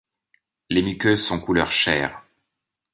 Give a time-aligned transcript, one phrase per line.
[0.71, 2.23] Les muqueuses sont couleur chair.